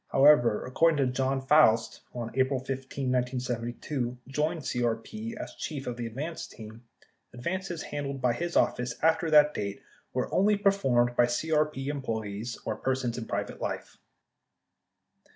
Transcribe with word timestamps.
However, 0.07 0.65
according 0.65 0.97
to 0.97 1.13
Jon 1.13 1.41
Foust 1.45 1.99
who, 2.11 2.21
on 2.21 2.31
April 2.33 2.59
15, 2.59 3.11
1972, 3.11 4.17
joined 4.29 4.61
CRP 4.61 5.35
as 5.37 5.53
chief 5.53 5.85
of 5.85 5.95
the 5.95 6.07
advance 6.07 6.47
team, 6.47 6.83
advances 7.35 7.83
handled 7.83 8.19
by 8.19 8.33
his 8.33 8.55
office 8.55 8.95
after 9.03 9.29
that 9.29 9.53
date 9.53 9.83
were 10.11 10.33
only 10.33 10.57
performed 10.57 11.15
by 11.15 11.27
CRP 11.27 11.85
employees 11.85 12.57
or 12.65 12.77
persons 12.77 13.19
in 13.19 13.25
private 13.27 13.61
life. 13.61 13.99